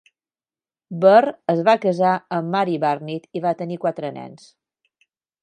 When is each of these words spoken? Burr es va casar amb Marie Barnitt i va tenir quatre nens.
Burr 1.03 1.27
es 1.53 1.61
va 1.67 1.75
casar 1.83 2.13
amb 2.39 2.49
Marie 2.57 2.81
Barnitt 2.87 3.29
i 3.41 3.43
va 3.45 3.53
tenir 3.61 3.79
quatre 3.87 4.13
nens. 4.19 4.51